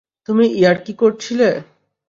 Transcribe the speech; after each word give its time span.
তুমি 0.29 0.45
ইয়ার্কি 0.53 0.93
করছিলে। 0.93 1.49